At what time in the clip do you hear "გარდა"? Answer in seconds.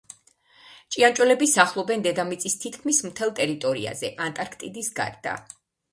5.03-5.37